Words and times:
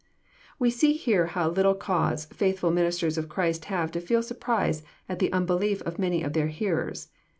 '* 0.31 0.41
We 0.57 0.71
see 0.71 0.93
here 0.93 1.27
how 1.27 1.47
little 1.49 1.75
cause 1.75 2.25
faithfhl 2.25 2.73
ministers 2.73 3.19
of 3.19 3.29
Christ 3.29 3.65
have 3.65 3.91
to 3.91 4.01
feel 4.01 4.23
surprise 4.23 4.81
at 5.07 5.19
the 5.19 5.31
unbelief 5.31 5.83
of 5.83 5.99
many 5.99 6.23
of 6.23 6.33
their 6.33 6.47
hearers. 6.47 7.09